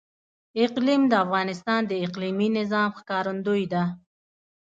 اقلیم 0.63 1.01
د 1.07 1.13
افغانستان 1.25 1.81
د 1.87 1.91
اقلیمي 2.05 2.49
نظام 2.59 2.89
ښکارندوی 2.99 3.63
ده. 3.73 3.83